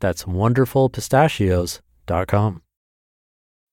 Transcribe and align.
That's 0.00 0.24
wonderfulpistachios.com. 0.24 2.62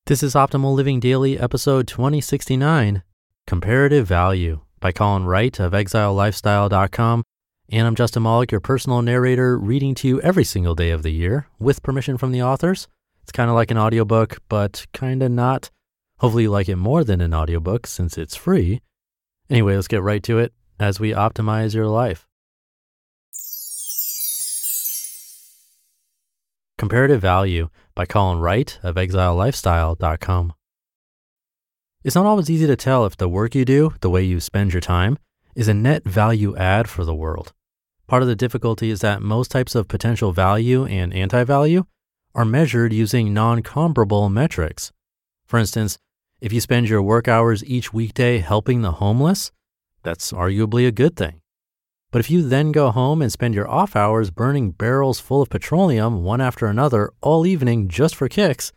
This 0.06 0.22
is 0.24 0.36
Optimal 0.36 0.76
Living 0.76 1.00
Daily, 1.00 1.40
episode 1.40 1.88
2069 1.88 3.02
Comparative 3.46 4.06
Value 4.06 4.60
by 4.80 4.92
Colin 4.92 5.26
Wright 5.26 5.58
of 5.60 5.72
exilelifestyle.com. 5.72 7.24
And 7.70 7.88
I'm 7.88 7.96
Justin 7.96 8.24
Malik, 8.24 8.52
your 8.52 8.62
personal 8.62 9.02
narrator, 9.02 9.58
reading 9.58 9.96
to 9.96 10.08
you 10.08 10.22
every 10.22 10.44
single 10.44 10.76
day 10.76 10.92
of 10.92 11.02
the 11.04 11.12
year 11.12 11.48
with 11.60 11.82
permission 11.82 12.18
from 12.18 12.32
the 12.32 12.44
authors. 12.44 12.88
It's 13.24 13.32
kind 13.32 13.50
of 13.50 13.56
like 13.56 13.72
an 13.72 13.78
audiobook, 13.78 14.40
but 14.50 14.86
kind 14.94 15.24
of 15.24 15.32
not. 15.32 15.72
Hopefully, 16.20 16.44
you 16.44 16.52
like 16.52 16.70
it 16.70 16.76
more 16.76 17.04
than 17.04 17.22
an 17.22 17.34
audiobook 17.34 17.88
since 17.88 18.18
it's 18.18 18.36
free. 18.36 18.82
Anyway, 19.50 19.76
let's 19.76 19.88
get 19.88 20.04
right 20.04 20.22
to 20.24 20.40
it 20.40 20.54
as 20.80 21.00
we 21.00 21.12
optimize 21.12 21.74
your 21.74 21.88
life. 21.88 22.27
Comparative 26.78 27.20
Value 27.20 27.70
by 27.96 28.06
Colin 28.06 28.40
Wright 28.40 28.80
of 28.84 28.96
exilelifestyle.com. 28.96 30.54
It's 32.04 32.16
not 32.16 32.26
always 32.28 32.50
easy 32.52 32.68
to 32.68 32.76
tell 32.76 33.06
if 33.06 33.18
the 33.18 33.28
work 33.28 33.56
you 33.56 33.66
do, 33.66 33.94
the 34.02 34.12
way 34.12 34.22
you 34.22 34.40
spend 34.40 34.74
your 34.74 34.82
time, 34.82 35.18
is 35.56 35.68
a 35.68 35.74
net 35.74 36.04
value 36.06 36.56
add 36.56 36.88
for 36.88 37.04
the 37.04 37.16
world. 37.16 37.52
Part 38.06 38.22
of 38.22 38.28
the 38.28 38.36
difficulty 38.36 38.92
is 38.92 39.02
that 39.02 39.24
most 39.24 39.50
types 39.50 39.74
of 39.74 39.88
potential 39.88 40.32
value 40.32 40.86
and 40.86 41.14
anti 41.14 41.44
value 41.44 41.86
are 42.36 42.46
measured 42.46 42.94
using 42.94 43.34
non 43.34 43.64
comparable 43.64 44.30
metrics. 44.30 44.92
For 45.48 45.58
instance, 45.58 45.98
if 46.40 46.54
you 46.54 46.62
spend 46.62 46.88
your 46.88 47.02
work 47.02 47.28
hours 47.28 47.66
each 47.66 47.92
weekday 47.92 48.38
helping 48.38 48.84
the 48.84 48.94
homeless, 48.94 49.52
that's 50.04 50.32
arguably 50.32 50.88
a 50.88 50.92
good 50.92 51.16
thing. 51.16 51.42
But 52.12 52.20
if 52.20 52.32
you 52.32 52.42
then 52.42 52.72
go 52.72 52.92
home 52.92 53.22
and 53.22 53.32
spend 53.32 53.54
your 53.54 53.68
off 53.68 53.96
hours 53.96 54.32
burning 54.32 54.72
barrels 54.72 55.20
full 55.20 55.42
of 55.42 55.50
petroleum 55.50 56.24
one 56.24 56.40
after 56.40 56.66
another 56.66 57.12
all 57.22 57.46
evening 57.46 57.90
just 57.90 58.16
for 58.16 58.30
kicks, 58.30 58.72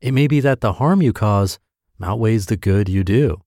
it 0.00 0.12
may 0.12 0.26
be 0.26 0.40
that 0.40 0.60
the 0.60 0.74
harm 0.74 1.00
you 1.00 1.12
cause 1.12 1.58
outweighs 2.02 2.46
the 2.46 2.56
good 2.56 2.88
you 2.88 3.04
do. 3.04 3.40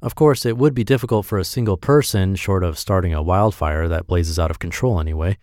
Of 0.00 0.14
course, 0.14 0.46
it 0.46 0.56
would 0.56 0.74
be 0.74 0.84
difficult 0.84 1.26
for 1.26 1.38
a 1.38 1.44
single 1.44 1.76
person, 1.76 2.36
short 2.36 2.62
of 2.62 2.78
starting 2.78 3.12
a 3.12 3.22
wildfire 3.22 3.88
that 3.88 4.06
blazes 4.06 4.38
out 4.38 4.50
of 4.50 4.58
control 4.58 5.00
anyway, 5.00 5.38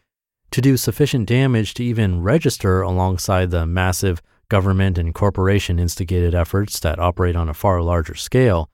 to 0.51 0.61
do 0.61 0.77
sufficient 0.77 1.27
damage 1.27 1.73
to 1.73 1.83
even 1.83 2.21
register 2.21 2.81
alongside 2.81 3.51
the 3.51 3.65
massive 3.65 4.21
government 4.49 4.97
and 4.97 5.13
corporation 5.13 5.79
instigated 5.79 6.35
efforts 6.35 6.79
that 6.79 6.99
operate 6.99 7.35
on 7.35 7.49
a 7.49 7.53
far 7.53 7.81
larger 7.81 8.15
scale 8.15 8.69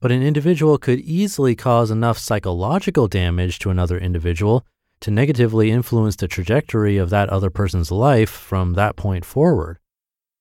but 0.00 0.12
an 0.12 0.22
individual 0.22 0.78
could 0.78 1.00
easily 1.00 1.54
cause 1.54 1.90
enough 1.90 2.18
psychological 2.18 3.08
damage 3.08 3.58
to 3.58 3.70
another 3.70 3.98
individual 3.98 4.64
to 5.00 5.10
negatively 5.10 5.70
influence 5.70 6.16
the 6.16 6.28
trajectory 6.28 6.96
of 6.96 7.10
that 7.10 7.28
other 7.28 7.50
person's 7.50 7.90
life 7.90 8.30
from 8.30 8.74
that 8.74 8.96
point 8.96 9.24
forward. 9.24 9.78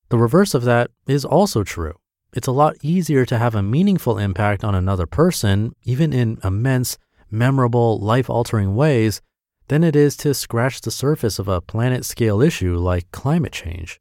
The 0.09 0.17
reverse 0.17 0.53
of 0.53 0.63
that 0.63 0.91
is 1.07 1.25
also 1.25 1.63
true. 1.63 1.95
It's 2.33 2.47
a 2.47 2.51
lot 2.51 2.75
easier 2.81 3.25
to 3.25 3.38
have 3.38 3.55
a 3.55 3.63
meaningful 3.63 4.17
impact 4.17 4.63
on 4.63 4.75
another 4.75 5.05
person, 5.05 5.73
even 5.83 6.13
in 6.13 6.37
immense, 6.43 6.97
memorable, 7.31 7.99
life 7.99 8.29
altering 8.29 8.75
ways, 8.75 9.22
than 9.67 9.83
it 9.83 9.95
is 9.95 10.16
to 10.17 10.33
scratch 10.33 10.81
the 10.81 10.91
surface 10.91 11.39
of 11.39 11.47
a 11.47 11.61
planet 11.61 12.05
scale 12.05 12.41
issue 12.41 12.77
like 12.77 13.09
climate 13.11 13.53
change. 13.53 13.99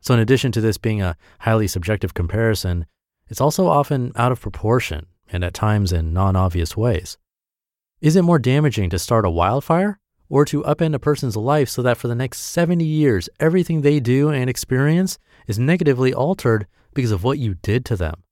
So, 0.00 0.14
in 0.14 0.20
addition 0.20 0.52
to 0.52 0.60
this 0.60 0.78
being 0.78 1.02
a 1.02 1.16
highly 1.40 1.66
subjective 1.66 2.14
comparison, 2.14 2.86
it's 3.28 3.40
also 3.40 3.66
often 3.66 4.12
out 4.16 4.32
of 4.32 4.40
proportion 4.40 5.06
and 5.32 5.42
at 5.44 5.54
times 5.54 5.92
in 5.92 6.12
non 6.12 6.36
obvious 6.36 6.76
ways. 6.76 7.18
Is 8.00 8.16
it 8.16 8.22
more 8.22 8.38
damaging 8.38 8.90
to 8.90 8.98
start 8.98 9.24
a 9.24 9.30
wildfire 9.30 9.98
or 10.28 10.44
to 10.44 10.62
upend 10.62 10.94
a 10.94 10.98
person's 10.98 11.36
life 11.36 11.68
so 11.68 11.82
that 11.82 11.96
for 11.96 12.08
the 12.08 12.14
next 12.14 12.40
70 12.40 12.84
years, 12.84 13.28
everything 13.40 13.80
they 13.80 14.00
do 14.00 14.28
and 14.28 14.50
experience 14.50 15.18
is 15.46 15.58
negatively 15.58 16.12
altered 16.12 16.66
because 16.92 17.10
of 17.10 17.24
what 17.24 17.38
you 17.38 17.54
did 17.54 17.84
to 17.86 17.96
them? 17.96 18.22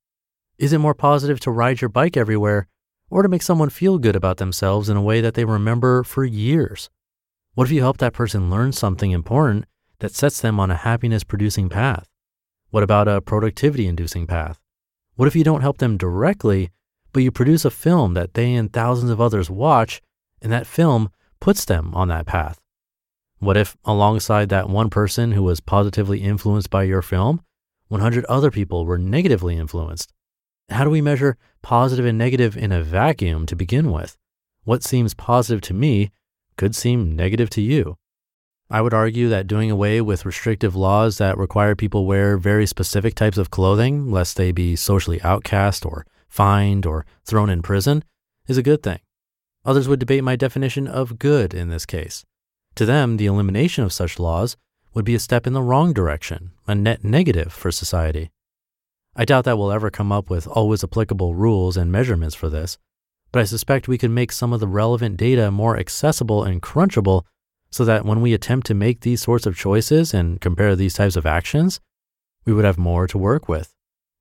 Is 0.58 0.72
it 0.72 0.78
more 0.78 0.94
positive 0.94 1.41
to 1.41 1.50
ride 1.50 1.80
your 1.80 1.88
bike 1.88 2.16
everywhere 2.16 2.69
or 3.10 3.22
to 3.22 3.28
make 3.28 3.42
someone 3.42 3.70
feel 3.70 3.98
good 3.98 4.16
about 4.16 4.36
themselves 4.36 4.88
in 4.88 4.97
a 4.97 5.03
way 5.03 5.20
that 5.20 5.34
they 5.34 5.44
remember 5.44 6.03
for 6.03 6.24
years? 6.24 6.88
What 7.54 7.64
if 7.64 7.72
you 7.72 7.80
help 7.80 7.98
that 7.98 8.14
person 8.14 8.50
learn 8.50 8.72
something 8.72 9.10
important 9.10 9.66
that 9.98 10.14
sets 10.14 10.41
them 10.41 10.59
on 10.59 10.70
a 10.70 10.76
happiness 10.76 11.24
producing 11.24 11.69
path? 11.69 12.09
What 12.70 12.82
about 12.82 13.09
a 13.09 13.20
productivity 13.20 13.86
inducing 13.86 14.26
path? 14.26 14.61
What 15.16 15.28
if 15.28 15.36
you 15.36 15.44
don't 15.44 15.60
help 15.60 15.78
them 15.78 15.96
directly, 15.96 16.70
but 17.12 17.22
you 17.22 17.30
produce 17.30 17.64
a 17.64 17.70
film 17.70 18.14
that 18.14 18.34
they 18.34 18.54
and 18.54 18.72
thousands 18.72 19.10
of 19.10 19.20
others 19.20 19.50
watch, 19.50 20.00
and 20.40 20.50
that 20.50 20.66
film 20.66 21.10
puts 21.40 21.64
them 21.64 21.94
on 21.94 22.08
that 22.08 22.26
path? 22.26 22.58
What 23.38 23.56
if, 23.56 23.76
alongside 23.84 24.48
that 24.48 24.70
one 24.70 24.88
person 24.88 25.32
who 25.32 25.42
was 25.42 25.60
positively 25.60 26.22
influenced 26.22 26.70
by 26.70 26.84
your 26.84 27.02
film, 27.02 27.42
100 27.88 28.24
other 28.26 28.50
people 28.50 28.86
were 28.86 28.98
negatively 28.98 29.56
influenced? 29.56 30.12
How 30.70 30.84
do 30.84 30.90
we 30.90 31.02
measure 31.02 31.36
positive 31.60 32.06
and 32.06 32.16
negative 32.16 32.56
in 32.56 32.72
a 32.72 32.82
vacuum 32.82 33.44
to 33.46 33.56
begin 33.56 33.90
with? 33.90 34.16
What 34.64 34.82
seems 34.82 35.12
positive 35.12 35.60
to 35.62 35.74
me 35.74 36.10
could 36.56 36.74
seem 36.74 37.16
negative 37.16 37.50
to 37.50 37.60
you. 37.60 37.96
I 38.72 38.81
would 38.81 38.94
argue 38.94 39.28
that 39.28 39.47
doing 39.47 39.71
away 39.71 40.00
with 40.00 40.25
restrictive 40.25 40.75
laws 40.75 41.19
that 41.19 41.37
require 41.37 41.77
people 41.77 42.06
wear 42.06 42.38
very 42.38 42.66
specific 42.66 43.15
types 43.15 43.36
of 43.36 43.51
clothing, 43.51 44.10
lest 44.10 44.39
they 44.39 44.51
be 44.51 44.77
socially 44.77 45.21
outcast 45.21 45.84
or 45.84 46.07
fined 46.27 46.86
or 46.86 47.04
thrown 47.22 47.51
in 47.51 47.60
prison, 47.60 48.03
is 48.48 48.57
a 48.57 48.63
good 48.63 48.83
thing. 48.83 49.01
Others 49.66 49.89
would 49.89 50.01
debate 50.01 50.24
my 50.24 50.36
definition 50.36 50.89
of 50.89 51.19
good 51.19 51.53
in 51.53 51.69
this 51.69 51.84
case. 51.84 52.24
To 52.77 52.86
them, 52.86 53.19
the 53.19 53.27
elimination 53.27 53.84
of 53.84 53.92
such 53.92 54.19
laws 54.19 54.57
would 54.95 55.04
be 55.04 55.15
a 55.15 55.21
step 55.21 55.47
in 55.47 55.53
the 55.53 55.60
wrong 55.60 55.92
direction, 55.92 56.53
a 56.66 56.75
net 56.75 57.04
negative 57.04 57.53
for 57.53 57.71
society. 57.71 58.30
I 59.15 59.27
doubt 59.27 59.45
that 59.45 59.59
we'll 59.59 59.71
ever 59.71 59.91
come 59.91 60.10
up 60.10 60.30
with 60.30 60.47
always 60.47 60.83
applicable 60.83 61.34
rules 61.34 61.77
and 61.77 61.92
measurements 61.92 62.34
for 62.34 62.48
this, 62.48 62.78
but 63.33 63.41
I 63.41 63.45
suspect 63.45 63.86
we 63.86 63.98
could 63.98 64.10
make 64.10 64.33
some 64.33 64.54
of 64.54 64.60
the 64.60 64.66
relevant 64.66 65.18
data 65.18 65.51
more 65.51 65.77
accessible 65.77 66.42
and 66.42 66.63
crunchable 66.63 67.25
so 67.72 67.84
that 67.86 68.04
when 68.04 68.21
we 68.21 68.34
attempt 68.34 68.66
to 68.69 68.74
make 68.74 69.01
these 69.01 69.22
sorts 69.22 69.47
of 69.47 69.57
choices 69.57 70.15
and 70.15 70.41
compare 70.41 70.77
these 70.77 70.95
types 70.95 71.16
of 71.16 71.27
actions, 71.27 71.80
we 72.45 72.53
would 72.53 72.65
have 72.65 72.78
more 72.78 73.07
to 73.09 73.19
work 73.19 73.48
with. 73.48 73.74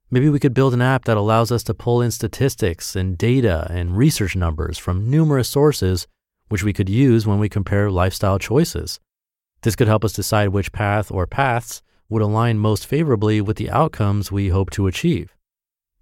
Maybe 0.10 0.30
we 0.30 0.40
could 0.40 0.54
build 0.54 0.74
an 0.74 0.82
app 0.82 1.06
that 1.06 1.18
allows 1.18 1.52
us 1.52 1.64
to 1.64 1.74
pull 1.74 2.02
in 2.02 2.12
statistics 2.12 2.96
and 2.96 3.18
data 3.18 3.68
and 3.70 3.96
research 3.96 4.36
numbers 4.36 4.78
from 4.78 5.10
numerous 5.10 5.50
sources, 5.50 6.08
which 6.50 6.64
we 6.64 6.74
could 6.74 6.90
use 6.90 7.28
when 7.28 7.40
we 7.40 7.50
compare 7.50 7.92
lifestyle 7.92 8.40
choices. 8.40 9.00
This 9.62 9.76
could 9.76 9.88
help 9.88 10.04
us 10.04 10.14
decide 10.14 10.50
which 10.50 10.72
path 10.72 11.12
or 11.12 11.28
paths 11.28 11.82
would 12.10 12.22
align 12.22 12.58
most 12.58 12.86
favorably 12.86 13.42
with 13.42 13.58
the 13.58 13.70
outcomes 13.70 14.32
we 14.32 14.50
hope 14.50 14.70
to 14.72 14.88
achieve. 14.88 15.36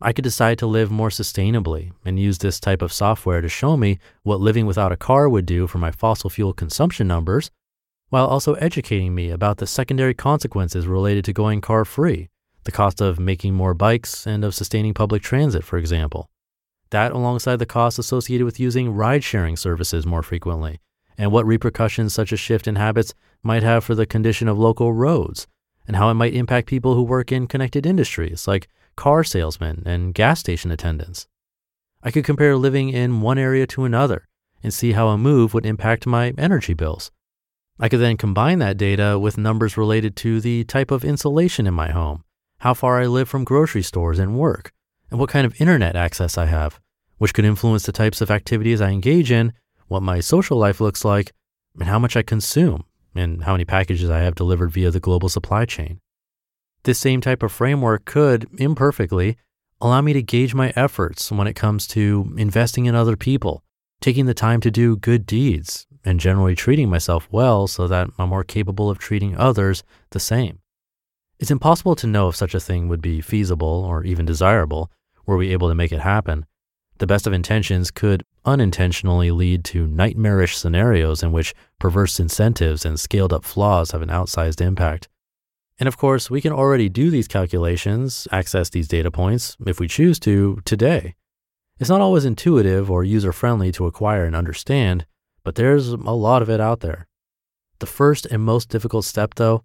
I 0.02 0.14
could 0.14 0.24
decide 0.24 0.58
to 0.60 0.68
live 0.68 0.90
more 0.90 1.10
sustainably 1.10 1.92
and 2.06 2.18
use 2.18 2.38
this 2.38 2.60
type 2.60 2.82
of 2.82 2.94
software 2.94 3.42
to 3.42 3.50
show 3.50 3.76
me 3.76 4.00
what 4.24 4.40
living 4.40 4.66
without 4.66 4.94
a 4.94 4.98
car 4.98 5.28
would 5.28 5.46
do 5.46 5.68
for 5.68 5.78
my 5.78 5.92
fossil 5.92 6.30
fuel 6.30 6.54
consumption 6.54 7.06
numbers, 7.06 7.52
while 8.08 8.26
also 8.26 8.54
educating 8.56 9.14
me 9.14 9.30
about 9.30 9.58
the 9.58 9.68
secondary 9.68 10.14
consequences 10.14 10.88
related 10.88 11.26
to 11.26 11.34
going 11.34 11.60
car 11.60 11.84
free, 11.84 12.30
the 12.64 12.72
cost 12.72 13.02
of 13.02 13.20
making 13.20 13.54
more 13.54 13.74
bikes 13.74 14.26
and 14.26 14.46
of 14.46 14.56
sustaining 14.56 14.94
public 14.94 15.22
transit, 15.22 15.66
for 15.66 15.78
example. 15.78 16.30
That 16.92 17.12
alongside 17.12 17.58
the 17.58 17.66
costs 17.66 18.00
associated 18.00 18.46
with 18.46 18.60
using 18.60 18.92
ride 18.92 19.24
sharing 19.24 19.58
services 19.58 20.06
more 20.06 20.24
frequently, 20.24 20.80
and 21.18 21.32
what 21.32 21.46
repercussions 21.46 22.14
such 22.14 22.32
a 22.32 22.38
shift 22.38 22.68
in 22.68 22.78
habits 22.78 23.14
might 23.44 23.64
have 23.64 23.84
for 23.84 23.96
the 23.96 24.06
condition 24.06 24.48
of 24.48 24.58
local 24.58 24.94
roads, 24.94 25.46
and 25.86 25.98
how 25.98 26.10
it 26.10 26.14
might 26.14 26.34
impact 26.34 26.68
people 26.68 26.96
who 26.96 27.04
work 27.04 27.34
in 27.34 27.48
connected 27.48 27.86
industries 27.86 28.48
like 28.48 28.70
car 29.00 29.24
salesmen 29.24 29.82
and 29.86 30.14
gas 30.14 30.42
station 30.42 30.72
attendants. 30.72 31.26
I 32.04 32.12
could 32.12 32.26
compare 32.26 32.58
living 32.58 32.90
in 32.90 33.22
one 33.22 33.38
area 33.38 33.66
to 33.68 33.86
another 33.86 34.28
and 34.62 34.74
see 34.74 34.92
how 34.92 35.08
a 35.08 35.18
move 35.18 35.54
would 35.54 35.66
impact 35.66 36.06
my 36.06 36.34
energy 36.38 36.74
bills. 36.74 37.10
I 37.80 37.88
could 37.88 38.02
then 38.02 38.18
combine 38.18 38.60
that 38.60 38.76
data 38.76 39.18
with 39.18 39.38
numbers 39.38 39.78
related 39.78 40.18
to 40.18 40.42
the 40.42 40.66
type 40.66 40.92
of 40.92 41.06
insulation 41.06 41.66
in 41.66 41.74
my 41.74 41.92
home, 41.92 42.26
how 42.58 42.74
far 42.74 43.00
I 43.00 43.06
live 43.06 43.30
from 43.30 43.46
grocery 43.46 43.84
stores 43.84 44.20
and 44.20 44.38
work, 44.38 44.74
and 45.10 45.18
what 45.18 45.30
kind 45.30 45.46
of 45.46 45.62
internet 45.62 45.96
access 45.96 46.38
I 46.38 46.48
have, 46.48 46.78
which 47.20 47.34
could 47.34 47.46
influence 47.46 47.84
the 47.86 47.94
types 47.94 48.20
of 48.20 48.30
activities 48.30 48.82
I 48.82 48.90
engage 48.90 49.32
in, 49.32 49.54
what 49.88 50.04
my 50.04 50.20
social 50.20 50.58
life 50.58 50.82
looks 50.82 51.06
like, 51.06 51.32
and 51.80 51.88
how 51.88 52.00
much 52.00 52.18
I 52.18 52.22
consume, 52.22 52.84
and 53.16 53.44
how 53.46 53.54
many 53.54 53.64
packages 53.64 54.10
I 54.10 54.20
have 54.20 54.36
delivered 54.36 54.74
via 54.74 54.92
the 54.92 55.00
global 55.00 55.30
supply 55.30 55.64
chain. 55.64 56.02
This 56.84 57.00
same 57.00 57.22
type 57.22 57.44
of 57.44 57.52
framework 57.52 58.06
could, 58.06 58.48
imperfectly, 58.58 59.38
allow 59.82 60.02
me 60.02 60.14
to 60.14 60.22
gauge 60.22 60.54
my 60.54 60.74
efforts 60.76 61.32
when 61.32 61.48
it 61.48 61.56
comes 61.56 61.88
to 61.88 62.34
investing 62.38 62.86
in 62.86 62.96
other 62.96 63.16
people, 63.16 63.64
taking 64.02 64.26
the 64.26 64.34
time 64.34 64.62
to 64.62 64.72
do 64.72 64.98
good 64.98 65.26
deeds, 65.26 65.88
and 66.06 66.20
generally 66.20 66.56
treating 66.56 66.90
myself 66.90 67.28
well 67.32 67.68
so 67.68 67.88
that 67.88 68.10
I'm 68.18 68.30
more 68.30 68.44
capable 68.44 68.90
of 68.90 68.98
treating 68.98 69.36
others 69.38 69.84
the 70.12 70.20
same. 70.20 70.60
It's 71.40 71.52
impossible 71.52 71.96
to 71.96 72.08
know 72.08 72.30
if 72.30 72.36
such 72.36 72.54
a 72.54 72.60
thing 72.60 72.88
would 72.88 73.02
be 73.02 73.22
feasible 73.22 73.86
or 73.86 74.04
even 74.04 74.26
desirable 74.26 74.92
were 75.26 75.38
we 75.38 75.52
able 75.54 75.70
to 75.70 75.76
make 75.76 75.92
it 75.92 76.00
happen. 76.00 76.46
The 76.98 77.08
best 77.08 77.28
of 77.28 77.34
intentions 77.34 77.92
could 77.92 78.26
unintentionally 78.46 79.32
lead 79.32 79.64
to 79.66 79.88
nightmarish 79.88 80.58
scenarios 80.58 81.24
in 81.24 81.32
which 81.32 81.54
perverse 81.80 82.20
incentives 82.20 82.86
and 82.86 83.00
scaled 83.00 83.32
up 83.32 83.46
flaws 83.46 83.92
have 83.92 84.02
an 84.02 84.10
outsized 84.10 84.60
impact. 84.60 85.08
And 85.80 85.88
of 85.88 85.98
course, 85.98 86.30
we 86.30 86.42
can 86.42 86.52
already 86.52 86.90
do 86.90 87.10
these 87.10 87.28
calculations, 87.28 88.28
access 88.32 88.70
these 88.70 88.88
data 88.88 89.10
points, 89.10 89.56
if 89.66 89.80
we 89.80 89.88
choose 89.88 90.20
to, 90.20 90.62
today. 90.66 91.16
It's 91.80 91.90
not 91.90 92.02
always 92.02 92.26
intuitive 92.26 92.92
or 92.92 93.06
user 93.06 93.32
friendly 93.32 93.72
to 93.72 93.88
acquire 93.88 94.26
and 94.26 94.36
understand, 94.36 95.06
but 95.44 95.56
there's 95.56 95.88
a 95.88 95.96
lot 95.96 96.42
of 96.42 96.50
it 96.50 96.60
out 96.60 96.82
there. 96.82 97.08
The 97.80 97.86
first 97.86 98.26
and 98.26 98.44
most 98.44 98.68
difficult 98.68 99.06
step, 99.06 99.36
though, 99.36 99.64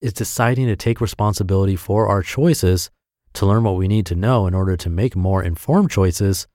is 0.00 0.12
deciding 0.12 0.68
to 0.68 0.76
take 0.76 1.00
responsibility 1.00 1.74
for 1.74 2.06
our 2.06 2.22
choices 2.22 2.90
to 3.32 3.46
learn 3.46 3.64
what 3.64 3.76
we 3.76 3.88
need 3.88 4.06
to 4.06 4.14
know 4.14 4.46
in 4.46 4.54
order 4.54 4.76
to 4.76 4.88
make 4.88 5.16
more 5.16 5.42
informed 5.42 5.90
choices 5.90 6.46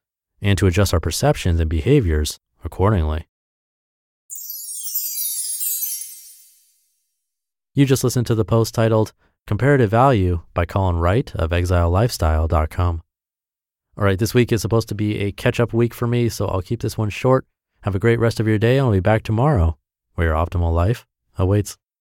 and 0.41 0.57
to 0.57 0.67
adjust 0.67 0.93
our 0.93 1.01
perceptions 1.01 1.59
and 1.59 1.69
behaviors 1.69 2.39
accordingly. 2.63 3.27
You 7.73 7.85
just 7.85 8.03
listened 8.03 8.27
to 8.27 8.35
the 8.35 8.43
post 8.43 8.75
titled 8.75 9.13
Comparative 9.47 9.89
Value 9.89 10.41
by 10.53 10.65
Colin 10.65 10.97
Wright 10.97 11.33
of 11.35 11.51
exilelifestyle.com. 11.51 13.01
All 13.97 14.03
right, 14.03 14.19
this 14.19 14.33
week 14.33 14.51
is 14.51 14.61
supposed 14.61 14.89
to 14.89 14.95
be 14.95 15.19
a 15.19 15.31
catch 15.31 15.57
up 15.57 15.71
week 15.71 15.93
for 15.93 16.05
me, 16.05 16.27
so 16.27 16.47
I'll 16.47 16.61
keep 16.61 16.81
this 16.81 16.97
one 16.97 17.09
short. 17.09 17.45
Have 17.83 17.95
a 17.95 17.99
great 17.99 18.19
rest 18.19 18.41
of 18.41 18.47
your 18.47 18.57
day, 18.57 18.77
and 18.77 18.87
I'll 18.87 18.91
be 18.91 18.99
back 18.99 19.23
tomorrow 19.23 19.77
where 20.15 20.27
your 20.27 20.35
optimal 20.35 20.73
life 20.73 21.07
awaits. 21.37 21.77